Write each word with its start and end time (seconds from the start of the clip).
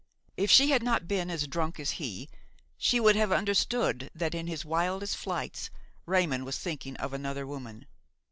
If 0.35 0.49
she 0.49 0.71
had 0.71 0.81
not 0.81 1.07
been 1.07 1.29
as 1.29 1.45
drunk 1.45 1.79
as 1.79 1.91
he, 2.01 2.27
she 2.75 2.99
would 2.99 3.15
have 3.15 3.31
understood 3.31 4.09
that 4.15 4.33
in 4.33 4.47
his 4.47 4.65
wildest 4.65 5.15
flights 5.15 5.69
Raymon 6.07 6.43
was 6.43 6.57
thinking 6.57 6.95
of 6.97 7.13
another 7.13 7.45
woman. 7.45 7.85